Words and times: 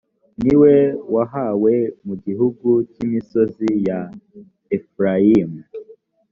niwe 0.43 0.75
wahawe 1.13 1.73
mu 2.05 2.13
gihugu 2.25 2.69
cy 2.93 2.99
imisozi 3.05 3.67
ya 3.87 3.99
efurayimu. 4.75 5.61